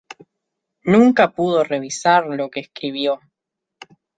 Nunca 0.83 1.27
pudo 1.31 1.63
revisar 1.63 2.25
lo 2.25 2.49
que 2.49 2.61
escribió. 2.61 3.19